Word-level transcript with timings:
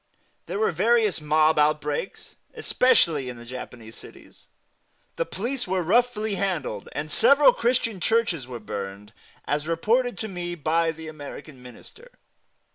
There 0.47 0.57
were 0.57 0.71
various 0.71 1.21
mob 1.21 1.59
outbreaks, 1.59 2.33
especially 2.55 3.29
in 3.29 3.37
the 3.37 3.45
Japanese 3.45 3.95
cities; 3.95 4.47
the 5.15 5.27
police 5.27 5.67
were 5.67 5.83
roughly 5.83 6.33
handled, 6.33 6.89
and 6.93 7.11
several 7.11 7.53
Christian 7.53 7.99
churches 7.99 8.47
were 8.47 8.59
burned, 8.59 9.13
as 9.45 9.67
reported 9.67 10.17
to 10.17 10.27
me 10.27 10.55
by 10.55 10.89
the 10.91 11.07
American 11.07 11.61
Minister. 11.61 12.13